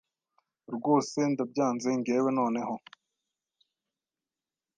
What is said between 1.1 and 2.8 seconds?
ndbyanze ngewe noneho